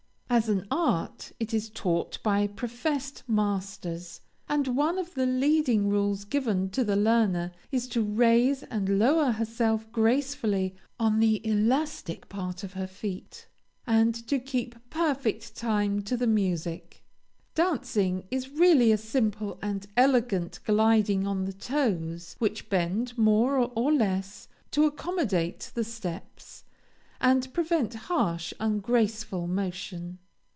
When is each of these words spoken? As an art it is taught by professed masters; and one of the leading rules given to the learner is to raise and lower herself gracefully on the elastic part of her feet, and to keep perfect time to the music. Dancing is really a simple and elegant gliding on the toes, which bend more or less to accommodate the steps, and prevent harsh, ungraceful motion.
As 0.33 0.47
an 0.47 0.65
art 0.71 1.33
it 1.41 1.53
is 1.53 1.69
taught 1.69 2.17
by 2.23 2.47
professed 2.47 3.21
masters; 3.27 4.21
and 4.47 4.65
one 4.77 4.97
of 4.97 5.13
the 5.13 5.25
leading 5.25 5.89
rules 5.89 6.23
given 6.23 6.69
to 6.69 6.85
the 6.85 6.95
learner 6.95 7.51
is 7.69 7.85
to 7.89 8.01
raise 8.01 8.63
and 8.63 8.97
lower 8.97 9.33
herself 9.33 9.91
gracefully 9.91 10.73
on 10.97 11.19
the 11.19 11.45
elastic 11.45 12.29
part 12.29 12.63
of 12.63 12.71
her 12.75 12.87
feet, 12.87 13.47
and 13.85 14.15
to 14.29 14.39
keep 14.39 14.89
perfect 14.89 15.53
time 15.57 16.01
to 16.03 16.15
the 16.15 16.27
music. 16.27 17.03
Dancing 17.53 18.23
is 18.31 18.49
really 18.51 18.93
a 18.93 18.97
simple 18.97 19.59
and 19.61 19.85
elegant 19.97 20.61
gliding 20.63 21.27
on 21.27 21.43
the 21.43 21.51
toes, 21.53 22.37
which 22.39 22.69
bend 22.69 23.17
more 23.17 23.57
or 23.57 23.91
less 23.91 24.47
to 24.71 24.85
accommodate 24.85 25.71
the 25.75 25.83
steps, 25.83 26.63
and 27.23 27.53
prevent 27.53 27.93
harsh, 28.09 28.51
ungraceful 28.59 29.45
motion. 29.45 30.17